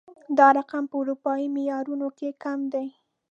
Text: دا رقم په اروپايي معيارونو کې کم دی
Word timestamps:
دا 0.37 0.47
رقم 0.57 0.83
په 0.91 0.95
اروپايي 1.01 1.47
معيارونو 1.55 2.07
کې 2.17 2.29
کم 2.43 2.59
دی 2.73 2.87